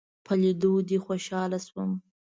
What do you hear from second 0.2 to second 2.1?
په ليدو دې خوشحاله شوم